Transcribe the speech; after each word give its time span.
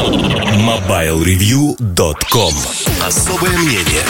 MobileReview.com 0.00 2.54
Особое 3.06 3.58
мнение 3.58 4.02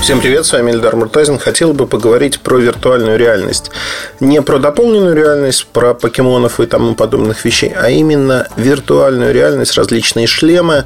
Всем 0.00 0.20
привет, 0.20 0.46
с 0.46 0.52
вами 0.52 0.70
Эльдар 0.70 0.94
Муртазин. 0.94 1.40
Хотел 1.40 1.72
бы 1.72 1.88
поговорить 1.88 2.38
про 2.38 2.58
виртуальную 2.58 3.18
реальность. 3.18 3.72
Не 4.20 4.40
про 4.40 4.60
дополненную 4.60 5.16
реальность, 5.16 5.66
про 5.66 5.94
покемонов 5.94 6.60
и 6.60 6.66
тому 6.66 6.94
подобных 6.94 7.44
вещей, 7.44 7.72
а 7.76 7.90
именно 7.90 8.46
виртуальную 8.56 9.34
реальность, 9.34 9.76
различные 9.76 10.28
шлемы 10.28 10.84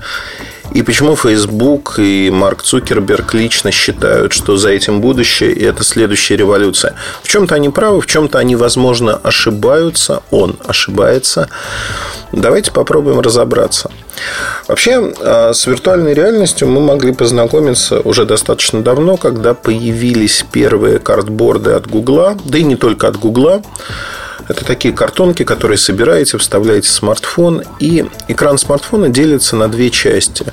и 0.77 0.83
почему 0.83 1.17
Facebook 1.17 1.95
и 1.99 2.31
Марк 2.31 2.63
Цукерберг 2.63 3.33
лично 3.33 3.71
считают, 3.71 4.35
что 4.35 4.59
за 4.59 4.69
этим 4.69 5.01
будущее 5.01 5.55
и 5.55 5.65
это 5.65 5.83
следующая 5.83 6.37
революция. 6.37 6.95
В 7.23 7.29
чем-то 7.29 7.55
они 7.55 7.71
правы, 7.71 8.03
в 8.03 8.07
чем-то 8.07 8.39
они, 8.39 8.57
возможно, 8.57 9.19
ошибаются. 9.23 10.23
Он 10.31 10.59
ошибается. 10.67 11.49
Давайте 12.31 12.73
попробуем 12.73 13.21
разобраться. 13.21 13.91
Вообще, 14.69 15.15
а, 15.21 15.55
с 15.55 15.67
виртуальной 15.67 16.13
реальностью 16.13 16.69
мы 16.69 16.83
могли 16.83 17.13
познакомиться 17.13 18.01
уже 18.01 18.27
достаточно 18.27 18.83
давно, 18.83 19.17
когда 19.17 19.55
появились 19.55 20.45
первые 20.53 20.99
картборды 20.99 21.71
от 21.71 21.87
Гугла, 21.87 22.37
да 22.45 22.59
и 22.59 22.63
не 22.63 22.77
только 22.77 23.09
от 23.09 23.17
Гугла. 23.17 23.63
Это 24.49 24.65
такие 24.65 24.95
картонки, 24.95 25.45
которые 25.45 25.79
собираете, 25.79 26.39
вставляете 26.39 26.89
в 26.89 26.93
смартфон, 26.93 27.63
и 27.81 28.05
экран 28.29 28.59
смартфона 28.59 29.09
делится 29.09 29.57
на 29.57 29.69
две 29.69 29.91
части. 29.91 30.47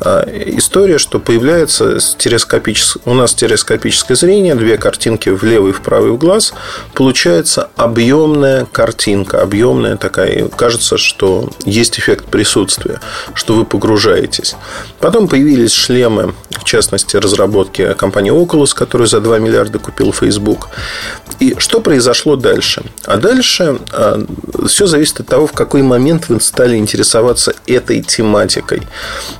А, 0.00 0.26
история, 0.28 0.98
что 0.98 1.18
появляется 1.18 2.00
стереоскопическое, 2.00 3.02
у 3.06 3.14
нас 3.14 3.32
стереоскопическое 3.32 4.16
зрение, 4.16 4.54
две 4.54 4.76
картинки 4.76 5.28
в 5.28 5.42
левый 5.44 5.70
и 5.70 5.72
в 5.72 5.80
правый 5.82 6.16
глаз, 6.16 6.52
получается 6.94 7.70
объемная 7.76 8.66
картинка, 8.66 9.42
объемная 9.42 9.96
такая, 9.96 10.48
кажется, 10.48 10.98
что 10.98 11.48
есть 11.64 11.98
эффект 11.98 12.26
присутствия, 12.26 13.00
что 13.34 13.54
вы 13.54 13.64
погружаетесь. 13.64 14.56
Потом 15.00 15.28
появились 15.28 15.72
шлемы, 15.72 16.34
в 16.50 16.64
частности, 16.64 17.16
разработки 17.16 17.94
компании 17.94 18.32
Oculus, 18.32 18.74
которую 18.74 19.06
за 19.06 19.20
2 19.20 19.38
миллиарда 19.38 19.78
купил 19.78 20.12
Facebook. 20.12 20.68
И 21.40 21.54
что 21.58 21.80
произошло 21.80 22.36
дальше? 22.36 22.82
А 23.04 23.16
дальше 23.16 23.78
а, 23.92 24.24
все 24.66 24.86
зависит 24.86 25.20
от 25.20 25.26
того, 25.26 25.46
в 25.46 25.52
какой 25.52 25.82
момент 25.82 26.28
вы 26.28 26.40
стали 26.40 26.76
интересоваться 26.76 27.54
этой 27.66 28.02
тематикой. 28.02 28.82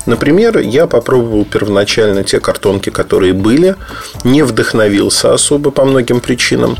Например, 0.05 0.44
я 0.59 0.87
попробовал 0.87 1.45
первоначально 1.45 2.23
те 2.23 2.39
картонки, 2.39 2.89
которые 2.89 3.33
были, 3.33 3.75
не 4.23 4.43
вдохновился 4.43 5.33
особо 5.33 5.71
по 5.71 5.85
многим 5.85 6.19
причинам. 6.19 6.77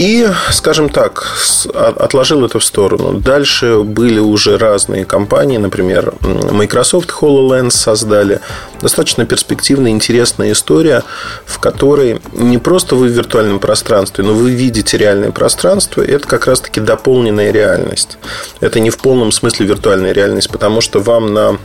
И, 0.00 0.26
скажем 0.50 0.88
так, 0.88 1.26
отложил 1.74 2.42
это 2.46 2.58
в 2.58 2.64
сторону. 2.64 3.20
Дальше 3.20 3.80
были 3.80 4.18
уже 4.18 4.56
разные 4.56 5.04
компании, 5.04 5.58
например, 5.58 6.14
Microsoft 6.22 7.10
HoloLens 7.10 7.72
создали. 7.72 8.40
Достаточно 8.80 9.26
перспективная, 9.26 9.90
интересная 9.90 10.52
история, 10.52 11.02
в 11.44 11.58
которой 11.58 12.18
не 12.32 12.56
просто 12.56 12.94
вы 12.94 13.08
в 13.08 13.12
виртуальном 13.12 13.58
пространстве, 13.58 14.24
но 14.24 14.32
вы 14.32 14.52
видите 14.52 14.96
реальное 14.96 15.32
пространство. 15.32 16.00
И 16.00 16.10
это 16.10 16.26
как 16.26 16.46
раз-таки 16.46 16.80
дополненная 16.80 17.50
реальность. 17.50 18.16
Это 18.60 18.80
не 18.80 18.88
в 18.88 18.96
полном 18.96 19.32
смысле 19.32 19.66
виртуальная 19.66 20.12
реальность, 20.12 20.48
потому 20.48 20.80
что 20.80 21.00
вам 21.00 21.34
на 21.34 21.58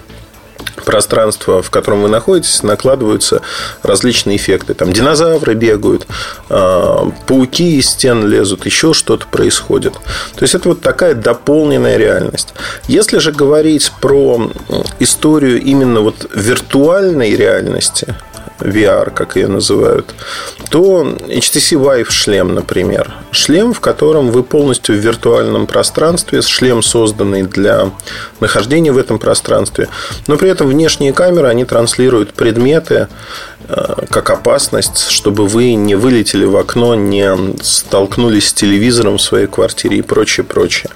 пространство, 0.85 1.61
в 1.61 1.69
котором 1.69 2.03
вы 2.03 2.09
находитесь, 2.09 2.63
накладываются 2.63 3.41
различные 3.83 4.37
эффекты. 4.37 4.73
Там 4.73 4.93
динозавры 4.93 5.55
бегают, 5.55 6.07
а, 6.49 7.11
пауки 7.27 7.77
из 7.77 7.89
стен 7.89 8.27
лезут, 8.27 8.65
еще 8.65 8.93
что-то 8.93 9.27
происходит. 9.27 9.93
То 10.35 10.43
есть 10.43 10.55
это 10.55 10.69
вот 10.69 10.81
такая 10.81 11.15
дополненная 11.15 11.97
реальность. 11.97 12.53
Если 12.87 13.17
же 13.17 13.31
говорить 13.31 13.91
про 13.99 14.51
историю 14.99 15.61
именно 15.61 16.01
вот 16.01 16.29
виртуальной 16.33 17.35
реальности, 17.35 18.15
VR, 18.59 19.11
как 19.11 19.35
ее 19.35 19.47
называют, 19.47 20.13
то 20.69 21.03
HTC 21.03 21.77
Vive 21.79 22.09
шлем, 22.09 22.53
например. 22.53 23.13
Шлем, 23.31 23.73
в 23.73 23.79
котором 23.79 24.31
вы 24.31 24.43
полностью 24.43 24.95
в 24.95 24.99
виртуальном 24.99 25.67
пространстве, 25.67 26.41
шлем, 26.41 26.81
созданный 26.81 27.43
для 27.43 27.91
нахождения 28.39 28.91
в 28.91 28.97
этом 28.97 29.19
пространстве, 29.19 29.89
но 30.27 30.37
при 30.37 30.49
этом 30.49 30.67
внешние 30.67 31.13
камеры, 31.13 31.47
они 31.47 31.65
транслируют 31.65 32.33
предметы 32.33 33.07
как 34.09 34.29
опасность, 34.29 35.09
чтобы 35.09 35.47
вы 35.47 35.73
не 35.73 35.95
вылетели 35.95 36.45
в 36.45 36.55
окно, 36.57 36.95
не 36.95 37.35
столкнулись 37.61 38.49
с 38.49 38.53
телевизором 38.53 39.17
в 39.17 39.21
своей 39.21 39.47
квартире 39.47 39.97
и 39.97 40.01
прочее, 40.01 40.43
прочее. 40.43 40.91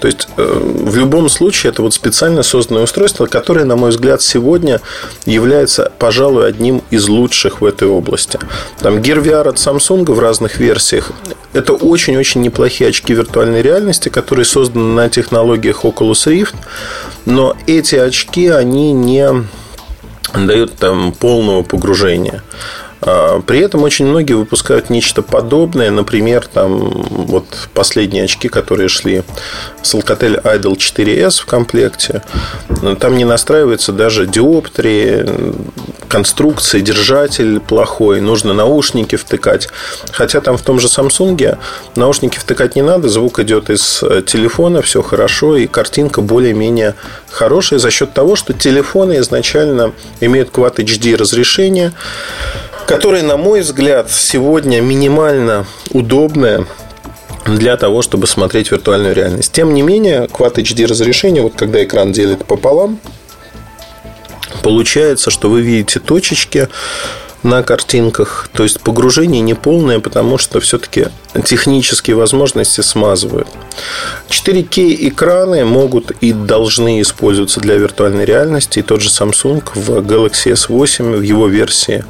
То 0.00 0.06
есть, 0.06 0.28
э, 0.36 0.60
в 0.62 0.96
любом 0.96 1.28
случае, 1.28 1.72
это 1.72 1.82
вот 1.82 1.94
специально 1.94 2.42
созданное 2.42 2.84
устройство, 2.84 3.26
которое, 3.26 3.64
на 3.64 3.76
мой 3.76 3.90
взгляд, 3.90 4.22
сегодня 4.22 4.80
является, 5.26 5.92
пожалуй, 5.98 6.48
одним 6.48 6.82
из 6.90 7.08
лучших 7.08 7.60
в 7.60 7.64
этой 7.64 7.88
области. 7.88 8.38
Там 8.80 8.98
Gear 8.98 9.22
VR 9.22 9.48
от 9.48 9.56
Samsung 9.56 10.10
в 10.12 10.18
разных 10.18 10.58
версиях. 10.58 11.10
Это 11.52 11.72
очень-очень 11.72 12.42
неплохие 12.42 12.90
очки 12.90 13.14
виртуальной 13.14 13.62
реальности, 13.62 14.08
которые 14.08 14.44
созданы 14.44 14.94
на 14.94 15.08
технологиях 15.08 15.84
Oculus 15.84 16.26
Rift. 16.26 16.54
Но 17.24 17.56
эти 17.66 17.96
очки, 17.96 18.48
они 18.48 18.92
не 18.92 19.44
дают 20.34 20.76
там 20.76 21.12
полного 21.12 21.62
погружения. 21.62 22.42
А, 23.00 23.40
при 23.40 23.60
этом 23.60 23.82
очень 23.82 24.06
многие 24.06 24.34
выпускают 24.34 24.90
нечто 24.90 25.22
подобное. 25.22 25.90
Например, 25.90 26.46
там 26.46 26.78
вот 26.78 27.68
последние 27.74 28.24
очки, 28.24 28.48
которые 28.48 28.88
шли 28.88 29.22
с 29.82 29.94
Alcatel 29.94 30.42
Idol 30.42 30.76
4S 30.76 31.42
в 31.42 31.46
комплекте. 31.46 32.22
Там 33.00 33.16
не 33.16 33.24
настраивается 33.24 33.92
даже 33.92 34.26
диоптрии, 34.26 35.26
конструкция, 36.08 36.80
держатель 36.80 37.60
плохой, 37.60 38.20
нужно 38.20 38.54
наушники 38.54 39.16
втыкать. 39.16 39.68
Хотя 40.12 40.40
там 40.40 40.56
в 40.56 40.62
том 40.62 40.80
же 40.80 40.88
Samsung 40.88 41.58
наушники 41.94 42.38
втыкать 42.38 42.76
не 42.76 42.82
надо, 42.82 43.08
звук 43.08 43.38
идет 43.40 43.70
из 43.70 44.02
э, 44.02 44.22
телефона, 44.26 44.82
все 44.82 45.02
хорошо, 45.02 45.56
и 45.56 45.66
картинка 45.66 46.20
более-менее 46.20 46.94
хорошая 47.30 47.78
за 47.78 47.90
счет 47.90 48.12
того, 48.12 48.36
что 48.36 48.52
телефоны 48.52 49.18
изначально 49.18 49.92
имеют 50.20 50.50
Quad 50.50 50.76
HD 50.76 51.16
разрешение, 51.16 51.92
которое, 52.86 53.22
на 53.22 53.36
мой 53.36 53.60
взгляд, 53.60 54.10
сегодня 54.10 54.80
минимально 54.80 55.66
удобное 55.90 56.66
для 57.46 57.76
того, 57.76 58.02
чтобы 58.02 58.26
смотреть 58.26 58.70
виртуальную 58.70 59.14
реальность. 59.14 59.52
Тем 59.52 59.74
не 59.74 59.82
менее, 59.82 60.26
Quad 60.26 60.54
HD 60.54 60.86
разрешение, 60.86 61.42
вот 61.42 61.54
когда 61.56 61.82
экран 61.82 62.12
делит 62.12 62.44
пополам, 62.44 62.98
получается, 64.68 65.30
что 65.30 65.48
вы 65.48 65.62
видите 65.62 65.98
точечки 65.98 66.68
на 67.48 67.62
картинках. 67.62 68.48
То 68.52 68.62
есть 68.62 68.80
погружение 68.80 69.40
не 69.40 69.54
полное, 69.54 70.00
потому 70.00 70.38
что 70.38 70.60
все-таки 70.60 71.06
технические 71.44 72.16
возможности 72.16 72.80
смазывают. 72.80 73.48
4К 74.28 75.08
экраны 75.08 75.64
могут 75.64 76.10
и 76.20 76.32
должны 76.32 77.00
использоваться 77.00 77.60
для 77.60 77.76
виртуальной 77.76 78.24
реальности. 78.24 78.80
И 78.80 78.82
тот 78.82 79.00
же 79.00 79.08
Samsung 79.08 79.62
в 79.74 79.90
Galaxy 79.98 80.52
S8 80.52 81.16
в 81.16 81.22
его 81.22 81.48
версии 81.48 82.04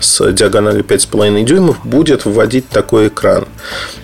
с 0.00 0.32
диагональю 0.32 0.84
5,5 0.84 1.44
дюймов 1.44 1.84
будет 1.84 2.24
вводить 2.24 2.68
такой 2.68 3.08
экран. 3.08 3.46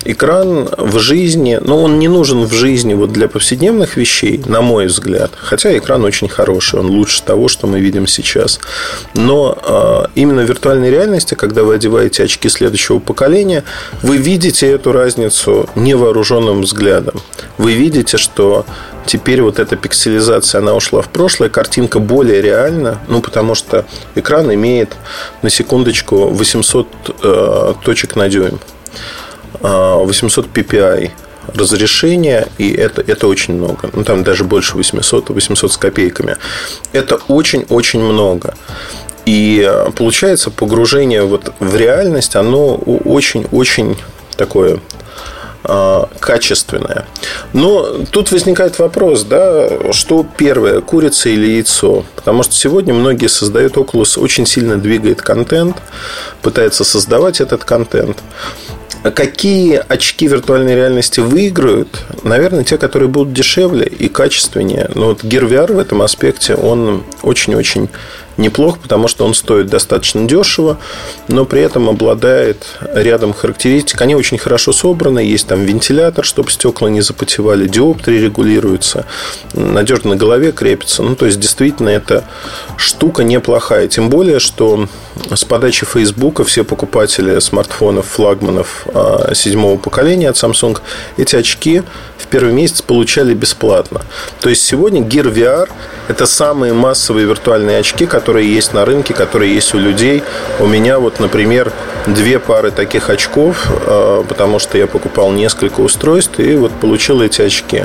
Экран 0.04 0.68
в 0.76 0.98
жизни, 0.98 1.58
но 1.60 1.76
ну, 1.76 1.82
он 1.82 1.98
не 1.98 2.08
нужен 2.08 2.44
в 2.44 2.52
жизни 2.52 2.94
вот 2.94 3.12
для 3.12 3.28
повседневных 3.28 3.96
вещей, 3.96 4.42
на 4.46 4.60
мой 4.60 4.86
взгляд. 4.86 5.32
Хотя 5.36 5.76
экран 5.76 6.04
очень 6.04 6.28
хороший, 6.28 6.80
он 6.80 6.86
лучше 6.86 7.22
того, 7.22 7.48
что 7.48 7.66
мы 7.66 7.80
видим 7.80 8.06
сейчас. 8.06 8.60
Но 9.14 9.58
э, 9.64 10.08
именно 10.14 10.42
в 10.42 10.50
виртуальной 10.76 10.90
реальности, 10.90 11.34
когда 11.34 11.62
вы 11.62 11.74
одеваете 11.74 12.24
очки 12.24 12.48
следующего 12.48 12.98
поколения, 12.98 13.64
вы 14.02 14.16
видите 14.18 14.70
эту 14.70 14.92
разницу 14.92 15.68
невооруженным 15.74 16.62
взглядом. 16.62 17.20
Вы 17.58 17.72
видите, 17.74 18.16
что 18.18 18.64
теперь 19.06 19.42
вот 19.42 19.58
эта 19.58 19.76
пикселизация, 19.76 20.60
она 20.60 20.74
ушла 20.74 21.02
в 21.02 21.08
прошлое, 21.08 21.48
картинка 21.48 21.98
более 21.98 22.42
реальна, 22.42 22.98
ну, 23.08 23.20
потому 23.20 23.54
что 23.54 23.84
экран 24.14 24.52
имеет, 24.52 24.90
на 25.42 25.50
секундочку, 25.50 26.28
800 26.28 26.86
э, 27.22 27.74
точек 27.84 28.16
на 28.16 28.28
дюйм, 28.28 28.58
800 29.60 30.46
ppi 30.46 31.10
разрешения, 31.54 32.48
и 32.58 32.72
это, 32.72 33.00
это 33.00 33.28
очень 33.28 33.54
много. 33.54 33.90
Ну, 33.92 34.04
там 34.04 34.24
даже 34.24 34.44
больше 34.44 34.76
800, 34.76 35.30
800 35.30 35.72
с 35.72 35.76
копейками. 35.76 36.36
Это 36.92 37.16
очень-очень 37.28 38.02
много. 38.02 38.54
И 39.26 39.62
э, 39.68 39.90
получается 39.90 40.50
погружение 40.50 41.22
вот 41.22 41.52
в 41.60 41.76
реальность, 41.76 42.36
оно 42.36 42.76
очень-очень 42.76 43.96
такое 44.36 44.80
а, 45.68 46.08
качественное. 46.20 47.06
Но 47.52 48.04
тут 48.12 48.30
возникает 48.30 48.78
вопрос, 48.78 49.24
да, 49.24 49.92
что 49.92 50.24
первое, 50.36 50.80
курица 50.80 51.28
или 51.28 51.46
яйцо? 51.46 52.04
Потому 52.14 52.44
что 52.44 52.54
сегодня 52.54 52.94
многие 52.94 53.26
создают 53.26 53.76
Oculus, 53.76 54.20
очень 54.20 54.46
сильно 54.46 54.76
двигает 54.76 55.22
контент, 55.22 55.76
пытается 56.40 56.84
создавать 56.84 57.40
этот 57.40 57.64
контент. 57.64 58.18
какие 59.02 59.82
очки 59.88 60.28
виртуальной 60.28 60.76
реальности 60.76 61.18
выиграют? 61.18 62.04
Наверное, 62.22 62.62
те, 62.62 62.78
которые 62.78 63.08
будут 63.08 63.32
дешевле 63.32 63.86
и 63.86 64.08
качественнее. 64.08 64.88
Но 64.94 65.06
вот 65.06 65.24
Gear 65.24 65.48
VR 65.48 65.72
в 65.72 65.78
этом 65.80 66.00
аспекте, 66.02 66.54
он 66.54 67.02
очень-очень 67.22 67.88
неплох, 68.36 68.78
потому 68.78 69.08
что 69.08 69.24
он 69.24 69.34
стоит 69.34 69.66
достаточно 69.66 70.26
дешево, 70.26 70.78
но 71.28 71.44
при 71.44 71.60
этом 71.62 71.88
обладает 71.88 72.66
рядом 72.92 73.32
характеристик. 73.32 74.00
Они 74.02 74.14
очень 74.14 74.38
хорошо 74.38 74.72
собраны. 74.72 75.20
Есть 75.20 75.46
там 75.46 75.64
вентилятор, 75.64 76.24
чтобы 76.24 76.50
стекла 76.50 76.90
не 76.90 77.00
запотевали, 77.00 77.66
диоптрии 77.66 78.18
регулируются, 78.18 79.06
надежно 79.54 80.10
на 80.10 80.16
голове 80.16 80.52
крепится. 80.52 81.02
Ну, 81.02 81.16
то 81.16 81.26
есть, 81.26 81.40
действительно, 81.40 81.88
эта 81.88 82.24
штука 82.76 83.24
неплохая. 83.24 83.88
Тем 83.88 84.10
более, 84.10 84.38
что 84.38 84.88
с 85.34 85.44
подачи 85.44 85.86
Фейсбука 85.86 86.44
все 86.44 86.64
покупатели 86.64 87.38
смартфонов, 87.40 88.06
флагманов 88.06 88.86
а, 88.92 89.34
седьмого 89.34 89.78
поколения 89.78 90.28
от 90.28 90.36
Samsung 90.36 90.78
эти 91.16 91.36
очки 91.36 91.82
в 92.18 92.26
первый 92.26 92.52
месяц 92.52 92.82
получали 92.82 93.34
бесплатно. 93.34 94.02
То 94.40 94.48
есть 94.48 94.62
сегодня 94.62 95.02
Gear 95.02 95.32
VR– 95.32 95.68
это 96.08 96.26
самые 96.26 96.72
массовые 96.72 97.26
виртуальные 97.26 97.78
очки, 97.78 98.06
которые 98.06 98.25
есть 98.34 98.74
на 98.74 98.84
рынке, 98.84 99.14
которые 99.14 99.54
есть 99.54 99.74
у 99.74 99.78
людей. 99.78 100.22
У 100.58 100.66
меня 100.66 100.98
вот, 100.98 101.20
например, 101.20 101.72
две 102.06 102.38
пары 102.38 102.70
таких 102.70 103.10
очков, 103.10 103.68
а, 103.86 104.24
потому 104.24 104.58
что 104.58 104.78
я 104.78 104.86
покупал 104.86 105.32
несколько 105.32 105.80
устройств 105.80 106.38
и 106.40 106.54
вот 106.56 106.72
получил 106.72 107.22
эти 107.22 107.42
очки. 107.42 107.84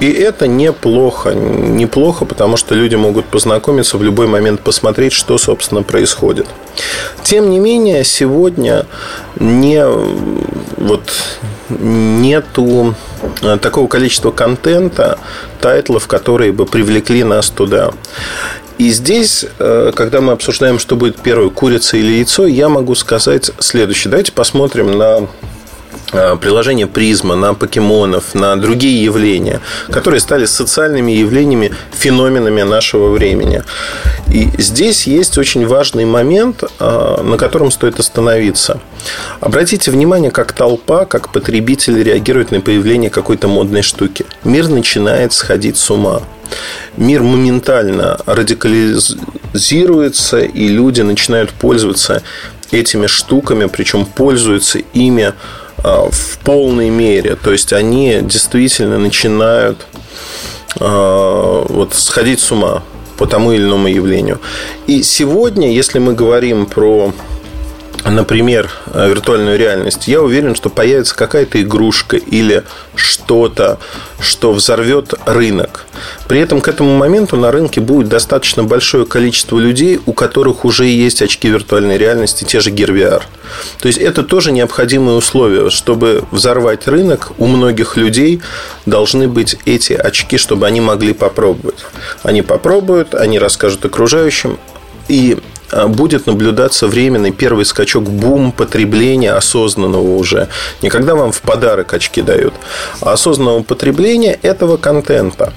И 0.00 0.10
это 0.10 0.46
неплохо. 0.46 1.34
Неплохо, 1.34 2.24
потому 2.24 2.56
что 2.56 2.74
люди 2.74 2.96
могут 2.96 3.26
познакомиться 3.26 3.96
в 3.96 4.02
любой 4.02 4.26
момент, 4.26 4.60
посмотреть, 4.60 5.12
что, 5.12 5.38
собственно, 5.38 5.82
происходит. 5.82 6.46
Тем 7.22 7.50
не 7.50 7.58
менее, 7.58 8.04
сегодня 8.04 8.86
не, 9.38 9.84
вот, 10.76 11.12
нету 11.68 12.94
э, 13.42 13.56
такого 13.58 13.86
количества 13.86 14.30
контента, 14.30 15.18
тайтлов, 15.60 16.06
которые 16.08 16.52
бы 16.52 16.66
привлекли 16.66 17.24
нас 17.24 17.50
туда. 17.50 17.92
И 18.78 18.90
здесь, 18.90 19.44
э, 19.58 19.92
когда 19.94 20.20
мы 20.20 20.32
обсуждаем, 20.32 20.78
что 20.78 20.96
будет 20.96 21.16
первое, 21.20 21.50
курица 21.50 21.96
или 21.96 22.12
яйцо, 22.12 22.46
я 22.46 22.68
могу 22.68 22.94
сказать 22.94 23.50
следующее. 23.58 24.10
Давайте 24.10 24.32
посмотрим 24.32 24.98
на 24.98 25.28
Э, 26.14 26.36
приложение 26.40 26.86
Prisma, 26.86 27.34
на 27.34 27.54
покемонов, 27.54 28.34
на 28.34 28.54
другие 28.54 29.02
явления, 29.02 29.60
которые 29.90 30.20
стали 30.20 30.44
социальными 30.44 31.10
явлениями, 31.10 31.72
феноменами 31.90 32.62
нашего 32.62 33.10
времени. 33.10 33.64
И 34.32 34.48
здесь 34.58 35.08
есть 35.08 35.38
очень 35.38 35.66
важный 35.66 36.04
момент, 36.04 36.62
э, 36.62 37.20
на 37.22 37.36
котором 37.36 37.72
стоит 37.72 37.98
остановиться. 37.98 38.80
Обратите 39.40 39.90
внимание, 39.90 40.30
как 40.30 40.52
толпа, 40.52 41.04
как 41.04 41.32
потребители 41.32 42.00
реагируют 42.00 42.52
на 42.52 42.60
появление 42.60 43.10
какой-то 43.10 43.48
модной 43.48 43.82
штуки. 43.82 44.24
Мир 44.44 44.68
начинает 44.68 45.32
сходить 45.32 45.76
с 45.76 45.90
ума. 45.90 46.22
Мир 46.96 47.22
моментально 47.22 48.18
радикализируется, 48.26 50.40
и 50.40 50.68
люди 50.68 51.00
начинают 51.00 51.50
пользоваться 51.50 52.22
этими 52.70 53.06
штуками, 53.06 53.66
причем 53.66 54.06
пользуются 54.06 54.78
ими 54.92 55.32
а, 55.78 56.08
в 56.10 56.38
полной 56.44 56.90
мере. 56.90 57.36
То 57.36 57.52
есть 57.52 57.72
они 57.72 58.20
действительно 58.22 58.98
начинают 58.98 59.86
а, 60.80 61.64
вот, 61.68 61.94
сходить 61.94 62.40
с 62.40 62.52
ума 62.52 62.82
по 63.16 63.26
тому 63.26 63.52
или 63.52 63.64
иному 63.64 63.88
явлению. 63.88 64.40
И 64.86 65.02
сегодня, 65.02 65.72
если 65.72 65.98
мы 65.98 66.14
говорим 66.14 66.66
про 66.66 67.12
например, 68.10 68.70
э, 68.86 69.08
виртуальную 69.08 69.58
реальность, 69.58 70.08
я 70.08 70.20
уверен, 70.20 70.54
что 70.54 70.68
появится 70.68 71.16
какая-то 71.16 71.62
игрушка 71.62 72.16
или 72.16 72.64
что-то, 72.94 73.78
что 74.20 74.52
взорвет 74.52 75.14
рынок. 75.26 75.86
При 76.28 76.40
этом 76.40 76.60
к 76.60 76.68
этому 76.68 76.96
моменту 76.96 77.36
на 77.36 77.50
рынке 77.50 77.80
будет 77.80 78.08
достаточно 78.08 78.62
большое 78.62 79.06
количество 79.06 79.58
людей, 79.58 80.00
у 80.06 80.12
которых 80.12 80.64
уже 80.64 80.84
есть 80.84 81.22
очки 81.22 81.48
виртуальной 81.48 81.96
реальности, 81.96 82.44
те 82.44 82.60
же 82.60 82.70
Gear 82.70 82.90
VR. 82.90 83.22
То 83.78 83.88
есть 83.88 83.98
это 83.98 84.22
тоже 84.22 84.52
необходимые 84.52 85.16
условия. 85.16 85.70
Чтобы 85.70 86.24
взорвать 86.30 86.86
рынок, 86.86 87.32
у 87.38 87.46
многих 87.46 87.96
людей 87.96 88.40
должны 88.86 89.28
быть 89.28 89.56
эти 89.64 89.92
очки, 89.92 90.38
чтобы 90.38 90.66
они 90.66 90.80
могли 90.80 91.12
попробовать. 91.12 91.84
Они 92.22 92.42
попробуют, 92.42 93.14
они 93.14 93.38
расскажут 93.38 93.84
окружающим, 93.84 94.58
и 95.08 95.38
будет 95.88 96.26
наблюдаться 96.26 96.86
временный 96.86 97.32
первый 97.32 97.64
скачок 97.64 98.04
бум 98.04 98.52
потребления 98.52 99.32
осознанного 99.32 100.16
уже. 100.16 100.48
Не 100.82 100.90
когда 100.90 101.14
вам 101.14 101.32
в 101.32 101.40
подарок 101.40 101.92
очки 101.94 102.22
дают, 102.22 102.54
а 103.00 103.12
осознанного 103.12 103.62
потребления 103.62 104.38
этого 104.42 104.76
контента 104.76 105.52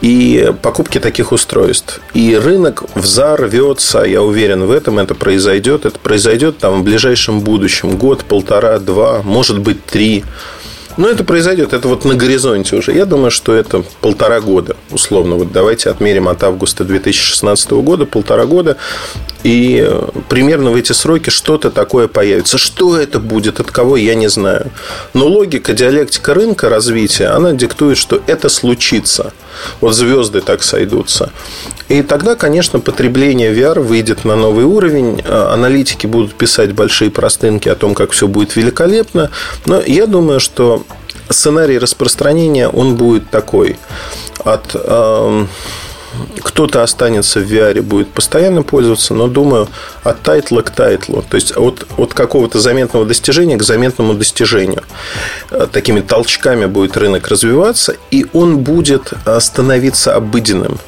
и 0.00 0.52
покупки 0.60 0.98
таких 1.00 1.32
устройств. 1.32 2.00
И 2.12 2.36
рынок 2.36 2.84
взорвется, 2.94 4.00
я 4.00 4.22
уверен 4.22 4.64
в 4.64 4.70
этом, 4.70 4.98
это 4.98 5.14
произойдет. 5.14 5.86
Это 5.86 5.98
произойдет 5.98 6.58
там 6.58 6.80
в 6.80 6.84
ближайшем 6.84 7.40
будущем. 7.40 7.96
Год, 7.96 8.24
полтора, 8.24 8.78
два, 8.78 9.22
может 9.22 9.60
быть, 9.60 9.84
три. 9.86 10.24
Но 10.96 11.08
это 11.08 11.24
произойдет, 11.24 11.72
это 11.72 11.88
вот 11.88 12.04
на 12.04 12.14
горизонте 12.14 12.76
уже. 12.76 12.92
Я 12.92 13.04
думаю, 13.04 13.30
что 13.30 13.52
это 13.52 13.84
полтора 14.00 14.40
года, 14.40 14.76
условно. 14.90 15.34
Вот 15.34 15.50
давайте 15.50 15.90
отмерим 15.90 16.28
от 16.28 16.42
августа 16.44 16.84
2016 16.84 17.70
года, 17.72 18.06
полтора 18.06 18.46
года. 18.46 18.76
И 19.42 19.84
э, 19.86 20.08
примерно 20.28 20.70
в 20.70 20.76
эти 20.76 20.92
сроки 20.92 21.30
что-то 21.30 21.70
такое 21.70 22.06
появится. 22.06 22.58
Что 22.58 22.96
это 22.96 23.18
будет, 23.18 23.60
от 23.60 23.70
кого, 23.70 23.96
я 23.96 24.14
не 24.14 24.28
знаю. 24.28 24.70
Но 25.14 25.26
логика, 25.26 25.72
диалектика 25.72 26.32
рынка 26.32 26.68
развития, 26.68 27.26
она 27.26 27.52
диктует, 27.52 27.98
что 27.98 28.22
это 28.26 28.48
случится. 28.48 29.32
Вот 29.80 29.94
звезды 29.94 30.40
так 30.40 30.62
сойдутся. 30.62 31.32
И 31.88 32.02
тогда, 32.02 32.34
конечно, 32.34 32.80
потребление 32.80 33.52
VR 33.52 33.80
выйдет 33.80 34.24
на 34.24 34.36
новый 34.36 34.64
уровень. 34.64 35.20
Э, 35.24 35.52
аналитики 35.52 36.06
будут 36.06 36.34
писать 36.34 36.72
большие 36.72 37.10
простынки 37.10 37.68
о 37.68 37.74
том, 37.74 37.94
как 37.94 38.12
все 38.12 38.26
будет 38.26 38.56
великолепно. 38.56 39.30
Но 39.66 39.80
я 39.80 40.06
думаю, 40.06 40.40
что 40.40 40.84
сценарий 41.28 41.78
распространения, 41.78 42.68
он 42.68 42.96
будет 42.96 43.30
такой. 43.30 43.76
От 44.44 44.70
э, 44.74 45.46
кто-то 46.42 46.82
останется 46.82 47.40
в 47.40 47.50
VR, 47.50 47.82
будет 47.82 48.10
постоянно 48.10 48.62
пользоваться, 48.62 49.14
но 49.14 49.28
думаю, 49.28 49.68
от 50.02 50.22
тайтла 50.22 50.62
к 50.62 50.70
тайтлу. 50.70 51.24
То 51.28 51.36
есть 51.36 51.56
от, 51.56 51.86
от 51.96 52.14
какого-то 52.14 52.60
заметного 52.60 53.04
достижения 53.04 53.56
к 53.56 53.62
заметному 53.62 54.14
достижению. 54.14 54.82
Э, 55.50 55.66
такими 55.70 56.00
толчками 56.00 56.66
будет 56.66 56.96
рынок 56.96 57.28
развиваться, 57.28 57.96
и 58.10 58.26
он 58.32 58.58
будет 58.58 59.12
э, 59.24 59.40
становиться 59.40 60.14
обыденным. 60.14 60.78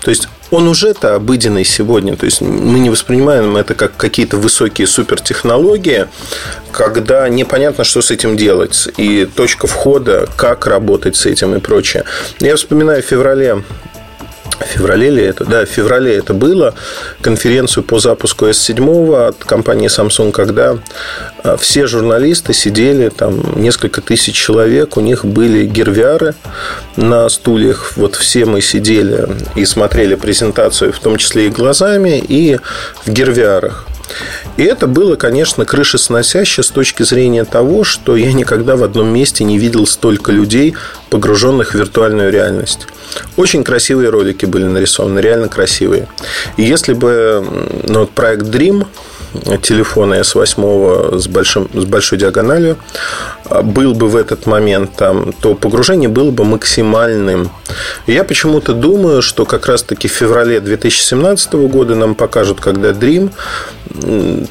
То 0.00 0.10
есть 0.10 0.28
он 0.50 0.66
уже-то 0.68 1.14
обыденный 1.14 1.64
сегодня. 1.64 2.16
То 2.16 2.24
есть 2.26 2.40
мы 2.40 2.78
не 2.78 2.90
воспринимаем 2.90 3.56
это 3.56 3.74
как 3.74 3.96
какие-то 3.96 4.36
высокие 4.36 4.86
супертехнологии, 4.86 6.06
когда 6.72 7.28
непонятно, 7.28 7.84
что 7.84 8.00
с 8.02 8.10
этим 8.10 8.36
делать. 8.36 8.88
И 8.96 9.26
точка 9.26 9.66
входа, 9.66 10.28
как 10.36 10.66
работать 10.66 11.16
с 11.16 11.26
этим 11.26 11.54
и 11.54 11.60
прочее. 11.60 12.04
Я 12.40 12.56
вспоминаю 12.56 13.02
в 13.02 13.06
феврале 13.06 13.62
в 14.60 14.64
феврале 14.64 15.10
ли 15.10 15.22
это? 15.22 15.44
Да, 15.44 15.64
в 15.64 15.68
феврале 15.68 16.16
это 16.16 16.34
было. 16.34 16.74
Конференцию 17.20 17.84
по 17.84 17.98
запуску 17.98 18.46
S7 18.46 19.28
от 19.28 19.44
компании 19.44 19.88
Samsung, 19.88 20.32
когда 20.32 20.78
а, 21.42 21.56
все 21.56 21.86
журналисты 21.86 22.52
сидели, 22.52 23.08
там 23.08 23.60
несколько 23.60 24.00
тысяч 24.00 24.34
человек, 24.34 24.96
у 24.96 25.00
них 25.00 25.24
были 25.24 25.66
гервиары 25.66 26.34
на 26.96 27.28
стульях. 27.28 27.92
Вот 27.96 28.16
все 28.16 28.44
мы 28.44 28.60
сидели 28.60 29.28
и 29.54 29.64
смотрели 29.64 30.14
презентацию, 30.14 30.92
в 30.92 30.98
том 30.98 31.16
числе 31.16 31.46
и 31.46 31.50
глазами, 31.50 32.18
и 32.18 32.58
в 33.04 33.10
гервиарах. 33.10 33.86
И 34.56 34.64
это 34.64 34.86
было, 34.86 35.16
конечно, 35.16 35.64
крышесносяще 35.64 36.62
с 36.62 36.70
точки 36.70 37.02
зрения 37.02 37.44
того, 37.44 37.84
что 37.84 38.16
я 38.16 38.32
никогда 38.32 38.76
в 38.76 38.82
одном 38.82 39.08
месте 39.08 39.44
не 39.44 39.58
видел 39.58 39.86
столько 39.86 40.32
людей, 40.32 40.74
погруженных 41.10 41.72
в 41.72 41.74
виртуальную 41.74 42.30
реальность. 42.30 42.86
Очень 43.36 43.64
красивые 43.64 44.10
ролики 44.10 44.44
были 44.46 44.64
нарисованы, 44.64 45.20
реально 45.20 45.48
красивые. 45.48 46.08
И 46.56 46.62
если 46.62 46.92
бы 46.92 47.44
ну, 47.86 48.00
вот 48.00 48.10
проект 48.10 48.44
Dream, 48.44 48.86
телефона 49.62 50.14
S8 50.14 51.18
с, 51.18 51.28
большим, 51.28 51.68
с 51.74 51.84
большой 51.84 52.18
диагональю 52.18 52.76
а, 53.44 53.62
был 53.62 53.94
бы 53.94 54.08
в 54.08 54.16
этот 54.16 54.46
момент 54.46 54.92
там, 54.96 55.32
то 55.32 55.54
погружение 55.54 56.08
было 56.08 56.30
бы 56.30 56.44
максимальным. 56.44 57.50
Я 58.06 58.24
почему-то 58.24 58.72
думаю, 58.72 59.22
что 59.22 59.44
как 59.44 59.66
раз-таки 59.66 60.08
в 60.08 60.12
феврале 60.12 60.60
2017 60.60 61.52
года 61.54 61.94
нам 61.94 62.14
покажут, 62.14 62.60
когда 62.60 62.90
Dream, 62.90 63.30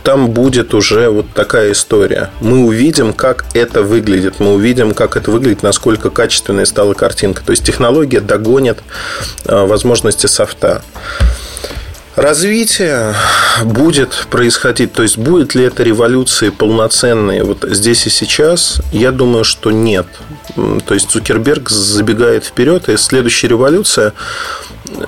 там 0.03 0.29
будет 0.31 0.73
уже 0.73 1.09
вот 1.09 1.27
такая 1.33 1.71
история. 1.71 2.29
Мы 2.41 2.65
увидим, 2.65 3.13
как 3.13 3.45
это 3.53 3.83
выглядит. 3.83 4.39
Мы 4.39 4.53
увидим, 4.53 4.93
как 4.93 5.17
это 5.17 5.31
выглядит, 5.31 5.63
насколько 5.63 6.09
качественной 6.09 6.65
стала 6.65 6.93
картинка. 6.93 7.43
То 7.43 7.51
есть 7.51 7.63
технология 7.63 8.19
догонит 8.19 8.79
а, 9.45 9.65
возможности 9.65 10.27
софта. 10.27 10.81
Развитие 12.17 13.13
будет 13.63 14.25
происходить, 14.31 14.91
то 14.91 15.03
есть 15.03 15.19
будет 15.19 15.53
ли 15.53 15.65
это 15.65 15.83
революции 15.83 16.49
полноценные 16.49 17.43
вот 17.43 17.63
здесь 17.69 18.07
и 18.07 18.09
сейчас, 18.09 18.81
я 18.91 19.11
думаю, 19.11 19.43
что 19.43 19.69
нет. 19.69 20.07
То 20.55 20.95
есть 20.95 21.11
Цукерберг 21.11 21.69
забегает 21.69 22.43
вперед, 22.43 22.89
и 22.89 22.97
следующая 22.97 23.49
революция, 23.49 24.13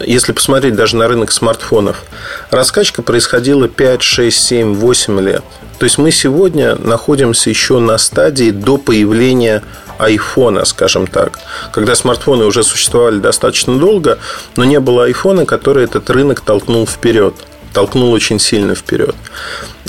если 0.01 0.31
посмотреть 0.31 0.75
даже 0.75 0.95
на 0.95 1.07
рынок 1.07 1.31
смартфонов, 1.31 2.03
раскачка 2.51 3.01
происходила 3.01 3.67
5, 3.67 4.01
6, 4.01 4.37
7, 4.37 4.75
8 4.75 5.19
лет. 5.21 5.43
То 5.77 5.85
есть 5.85 5.97
мы 5.97 6.11
сегодня 6.11 6.75
находимся 6.75 7.49
еще 7.49 7.79
на 7.79 7.97
стадии 7.97 8.51
до 8.51 8.77
появления 8.77 9.63
айфона, 9.97 10.65
скажем 10.65 11.07
так. 11.07 11.39
Когда 11.71 11.95
смартфоны 11.95 12.45
уже 12.45 12.63
существовали 12.63 13.19
достаточно 13.19 13.77
долго, 13.77 14.19
но 14.55 14.63
не 14.63 14.79
было 14.79 15.05
айфона, 15.05 15.45
который 15.45 15.83
этот 15.85 16.09
рынок 16.09 16.41
толкнул 16.41 16.85
вперед 16.85 17.35
толкнул 17.73 18.11
очень 18.11 18.39
сильно 18.39 18.75
вперед, 18.75 19.15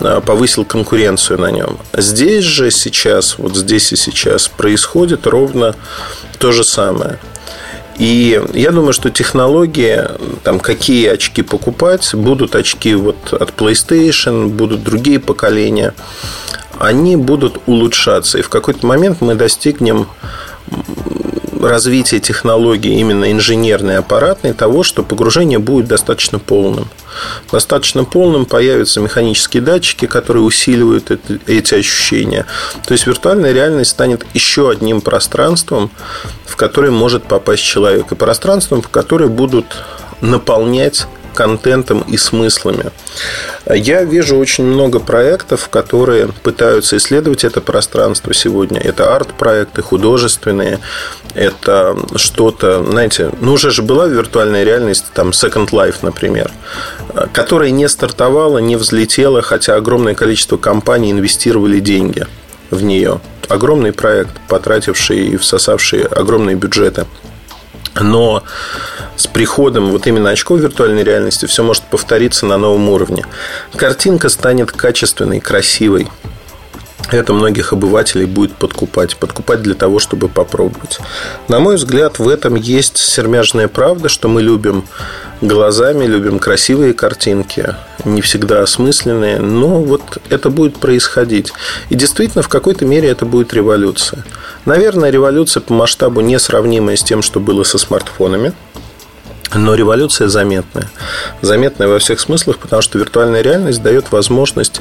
а, 0.00 0.20
повысил 0.20 0.64
конкуренцию 0.64 1.38
на 1.40 1.50
нем. 1.50 1.78
Здесь 1.96 2.44
же 2.44 2.70
сейчас, 2.70 3.38
вот 3.38 3.56
здесь 3.56 3.92
и 3.92 3.96
сейчас 3.96 4.48
происходит 4.48 5.26
ровно 5.26 5.74
то 6.38 6.52
же 6.52 6.64
самое. 6.64 7.18
И 8.00 8.42
я 8.54 8.70
думаю, 8.70 8.94
что 8.94 9.10
технологии, 9.10 10.02
там, 10.42 10.58
какие 10.58 11.08
очки 11.08 11.42
покупать, 11.42 12.14
будут 12.14 12.56
очки 12.56 12.94
вот 12.94 13.32
от 13.32 13.50
PlayStation, 13.50 14.48
будут 14.48 14.82
другие 14.82 15.20
поколения 15.20 15.92
они 16.80 17.14
будут 17.16 17.60
улучшаться. 17.66 18.38
И 18.38 18.42
в 18.42 18.48
какой-то 18.48 18.86
момент 18.86 19.20
мы 19.20 19.34
достигнем 19.34 20.08
развития 21.60 22.20
технологий 22.20 22.98
именно 22.98 23.30
инженерной, 23.32 23.98
аппаратной, 23.98 24.52
того, 24.52 24.82
что 24.82 25.02
погружение 25.02 25.58
будет 25.58 25.86
достаточно 25.86 26.38
полным. 26.38 26.88
Достаточно 27.50 28.04
полным 28.04 28.46
появятся 28.46 29.00
механические 29.00 29.62
датчики, 29.62 30.06
которые 30.06 30.42
усиливают 30.42 31.10
эти 31.46 31.74
ощущения. 31.74 32.46
То 32.86 32.92
есть 32.92 33.06
виртуальная 33.06 33.52
реальность 33.52 33.90
станет 33.90 34.24
еще 34.34 34.70
одним 34.70 35.00
пространством, 35.00 35.90
в 36.46 36.56
которое 36.56 36.90
может 36.90 37.24
попасть 37.24 37.62
человек. 37.62 38.12
И 38.12 38.14
пространством, 38.14 38.82
в 38.82 38.88
которое 38.88 39.28
будут 39.28 39.66
наполнять 40.20 41.06
контентом 41.34 42.00
и 42.02 42.16
смыслами. 42.16 42.90
Я 43.66 44.04
вижу 44.04 44.36
очень 44.36 44.64
много 44.64 45.00
проектов, 45.00 45.68
которые 45.68 46.28
пытаются 46.42 46.96
исследовать 46.96 47.44
это 47.44 47.60
пространство 47.60 48.34
сегодня. 48.34 48.80
Это 48.80 49.14
арт-проекты, 49.14 49.82
художественные, 49.82 50.78
это 51.34 51.96
что-то, 52.16 52.84
знаете, 52.84 53.30
ну 53.40 53.52
уже 53.52 53.70
же 53.70 53.82
была 53.82 54.06
виртуальная 54.06 54.64
реальность, 54.64 55.06
там 55.14 55.30
Second 55.30 55.70
Life, 55.70 55.96
например, 56.02 56.50
которая 57.32 57.70
не 57.70 57.88
стартовала, 57.88 58.58
не 58.58 58.76
взлетела, 58.76 59.42
хотя 59.42 59.76
огромное 59.76 60.14
количество 60.14 60.56
компаний 60.56 61.12
инвестировали 61.12 61.80
деньги 61.80 62.26
в 62.70 62.82
нее. 62.82 63.20
Огромный 63.48 63.92
проект, 63.92 64.32
потративший 64.48 65.28
и 65.28 65.36
всосавший 65.36 66.02
огромные 66.02 66.56
бюджеты. 66.56 67.06
Но 67.94 68.44
с 69.16 69.26
приходом 69.26 69.90
вот 69.90 70.06
именно 70.06 70.30
очков 70.30 70.60
виртуальной 70.60 71.02
реальности 71.02 71.46
все 71.46 71.62
может 71.62 71.82
повториться 71.84 72.46
на 72.46 72.56
новом 72.56 72.88
уровне. 72.88 73.24
Картинка 73.74 74.28
станет 74.28 74.72
качественной, 74.72 75.40
красивой. 75.40 76.08
Это 77.10 77.32
многих 77.32 77.72
обывателей 77.72 78.26
будет 78.26 78.54
подкупать. 78.54 79.16
Подкупать 79.16 79.62
для 79.62 79.74
того, 79.74 79.98
чтобы 79.98 80.28
попробовать. 80.28 81.00
На 81.48 81.58
мой 81.58 81.76
взгляд, 81.76 82.18
в 82.18 82.28
этом 82.28 82.54
есть 82.54 82.98
сермяжная 82.98 83.66
правда, 83.66 84.08
что 84.08 84.28
мы 84.28 84.42
любим 84.42 84.84
глазами, 85.40 86.04
любим 86.04 86.38
красивые 86.38 86.92
картинки, 86.92 87.74
не 88.04 88.20
всегда 88.20 88.62
осмысленные, 88.62 89.38
но 89.38 89.82
вот 89.82 90.18
это 90.28 90.50
будет 90.50 90.76
происходить. 90.78 91.52
И 91.88 91.94
действительно, 91.94 92.42
в 92.42 92.48
какой-то 92.48 92.84
мере 92.84 93.08
это 93.08 93.24
будет 93.24 93.52
революция. 93.52 94.24
Наверное, 94.64 95.10
революция 95.10 95.60
по 95.60 95.72
масштабу 95.72 96.20
несравнимая 96.20 96.96
с 96.96 97.02
тем, 97.02 97.22
что 97.22 97.40
было 97.40 97.62
со 97.62 97.78
смартфонами. 97.78 98.52
Но 99.52 99.74
революция 99.74 100.28
заметная. 100.28 100.88
Заметная 101.42 101.88
во 101.88 101.98
всех 101.98 102.20
смыслах, 102.20 102.58
потому 102.58 102.82
что 102.82 102.98
виртуальная 102.98 103.40
реальность 103.40 103.82
дает 103.82 104.12
возможность 104.12 104.80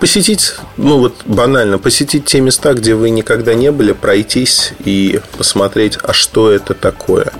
посетить, 0.00 0.54
ну 0.78 0.98
вот 0.98 1.14
банально, 1.26 1.78
посетить 1.78 2.24
те 2.24 2.40
места, 2.40 2.72
где 2.72 2.94
вы 2.94 3.10
никогда 3.10 3.52
не 3.52 3.70
были, 3.70 3.92
пройтись 3.92 4.72
и 4.82 5.20
посмотреть, 5.36 5.98
а 6.02 6.14
что 6.14 6.50
это 6.50 6.72
такое, 6.72 7.32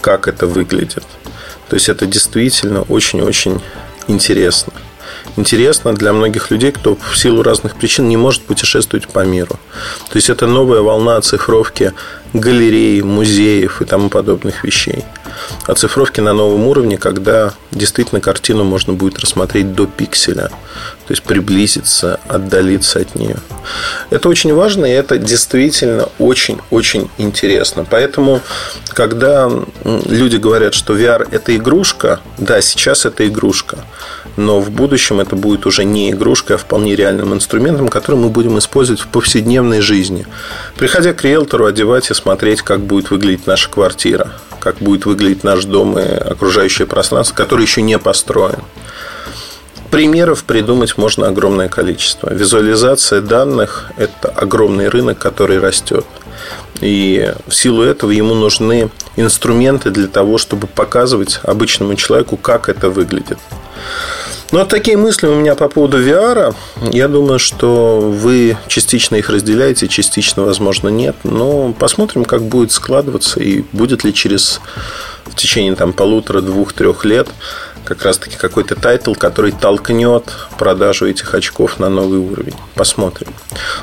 как 0.00 0.26
это 0.26 0.46
выглядит. 0.46 1.04
То 1.70 1.76
есть 1.76 1.88
это 1.88 2.04
действительно 2.04 2.82
очень-очень 2.82 3.60
интересно. 4.08 4.72
Интересно 5.36 5.94
для 5.94 6.12
многих 6.12 6.50
людей, 6.50 6.72
кто 6.72 6.96
в 6.96 7.16
силу 7.16 7.42
разных 7.44 7.76
причин 7.76 8.08
не 8.08 8.16
может 8.16 8.42
путешествовать 8.42 9.06
по 9.08 9.24
миру. 9.24 9.58
То 10.10 10.16
есть 10.16 10.30
это 10.30 10.48
новая 10.48 10.80
волна 10.80 11.16
оцифровки 11.16 11.92
галерей, 12.32 13.02
музеев 13.02 13.82
и 13.82 13.84
тому 13.84 14.08
подобных 14.08 14.64
вещей. 14.64 15.04
Оцифровки 15.66 16.20
на 16.20 16.32
новом 16.32 16.66
уровне, 16.66 16.98
когда 16.98 17.54
действительно 17.70 18.20
картину 18.20 18.64
можно 18.64 18.92
будет 18.92 19.18
рассмотреть 19.18 19.74
до 19.74 19.86
пикселя. 19.86 20.48
То 21.06 21.12
есть 21.12 21.22
приблизиться, 21.22 22.20
отдалиться 22.28 23.00
от 23.00 23.14
нее. 23.14 23.36
Это 24.10 24.28
очень 24.28 24.54
важно, 24.54 24.86
и 24.86 24.90
это 24.90 25.18
действительно 25.18 26.08
очень-очень 26.18 27.10
интересно. 27.18 27.86
Поэтому, 27.88 28.40
когда 28.88 29.50
люди 29.84 30.36
говорят, 30.36 30.74
что 30.74 30.96
VR– 30.96 31.26
это 31.30 31.56
игрушка, 31.56 32.20
да, 32.38 32.60
сейчас 32.60 33.06
это 33.06 33.26
игрушка 33.26 33.78
но 34.36 34.60
в 34.60 34.70
будущем 34.70 35.20
это 35.20 35.36
будет 35.36 35.66
уже 35.66 35.84
не 35.84 36.10
игрушка, 36.10 36.54
а 36.54 36.58
вполне 36.58 36.96
реальным 36.96 37.34
инструментом, 37.34 37.88
который 37.88 38.16
мы 38.16 38.28
будем 38.28 38.58
использовать 38.58 39.00
в 39.00 39.08
повседневной 39.08 39.80
жизни. 39.80 40.26
Приходя 40.76 41.12
к 41.12 41.22
риэлтору, 41.24 41.66
одевать 41.66 42.10
и 42.10 42.14
смотреть, 42.14 42.62
как 42.62 42.80
будет 42.80 43.10
выглядеть 43.10 43.46
наша 43.46 43.68
квартира, 43.68 44.32
как 44.60 44.76
будет 44.76 45.06
выглядеть 45.06 45.42
наш 45.42 45.64
дом 45.64 45.98
и 45.98 46.02
окружающее 46.02 46.86
пространство, 46.86 47.34
которое 47.34 47.62
еще 47.62 47.82
не 47.82 47.98
построен. 47.98 48.60
Примеров 49.90 50.44
придумать 50.44 50.96
можно 50.96 51.26
огромное 51.26 51.68
количество. 51.68 52.32
Визуализация 52.32 53.20
данных– 53.20 53.90
это 53.96 54.28
огромный 54.28 54.88
рынок, 54.88 55.18
который 55.18 55.58
растет. 55.58 56.06
И 56.80 57.34
в 57.48 57.54
силу 57.54 57.82
этого 57.82 58.10
ему 58.12 58.34
нужны 58.34 58.88
инструменты 59.16 59.90
для 59.90 60.06
того, 60.06 60.38
чтобы 60.38 60.68
показывать 60.68 61.40
обычному 61.42 61.96
человеку, 61.96 62.36
как 62.36 62.68
это 62.68 62.88
выглядит. 62.88 63.38
Ну, 64.52 64.58
вот 64.58 64.68
такие 64.68 64.96
мысли 64.96 65.28
у 65.28 65.34
меня 65.36 65.54
по 65.54 65.68
поводу 65.68 66.02
VR. 66.02 66.54
Я 66.90 67.06
думаю, 67.06 67.38
что 67.38 68.00
вы 68.00 68.56
частично 68.66 69.14
их 69.14 69.30
разделяете, 69.30 69.86
частично, 69.86 70.42
возможно, 70.42 70.88
нет. 70.88 71.14
Но 71.22 71.72
посмотрим, 71.72 72.24
как 72.24 72.42
будет 72.42 72.72
складываться 72.72 73.38
и 73.38 73.64
будет 73.72 74.02
ли 74.02 74.12
через 74.12 74.60
в 75.24 75.36
течение 75.36 75.76
там, 75.76 75.92
полутора, 75.92 76.40
двух, 76.40 76.72
трех 76.72 77.04
лет 77.04 77.28
как 77.84 78.04
раз-таки 78.04 78.36
какой-то 78.36 78.76
тайтл, 78.76 79.14
который 79.14 79.52
толкнет 79.52 80.24
продажу 80.58 81.06
этих 81.06 81.34
очков 81.34 81.78
на 81.78 81.88
новый 81.88 82.18
уровень. 82.18 82.54
Посмотрим. 82.74 83.28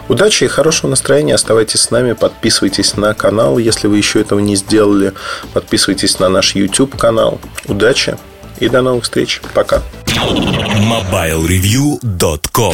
Удачи 0.08 0.46
и 0.46 0.48
хорошего 0.48 0.90
настроения. 0.90 1.36
Оставайтесь 1.36 1.82
с 1.82 1.92
нами, 1.92 2.14
подписывайтесь 2.14 2.96
на 2.96 3.14
канал, 3.14 3.58
если 3.58 3.88
вы 3.88 3.98
еще 3.98 4.22
этого 4.22 4.40
не 4.40 4.56
сделали. 4.56 5.14
Подписывайтесь 5.54 6.20
на 6.20 6.30
наш 6.30 6.56
YouTube 6.56 6.98
канал. 6.98 7.40
Удачи 7.68 8.18
и 8.60 8.70
до 8.70 8.82
новых 8.82 9.04
встреч. 9.04 9.42
Пока. 9.54 9.84
MobileReview.com 10.06 12.66